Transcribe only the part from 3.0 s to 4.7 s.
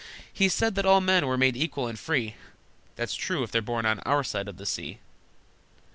true if they're born on our side of the